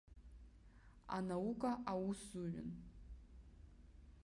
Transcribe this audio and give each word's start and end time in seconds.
Анаука 1.15 1.71
усзуҩын. 2.09 2.69